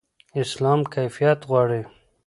اسلام 0.41 0.79
کیفیت 0.93 1.39
غواړي. 1.49 1.81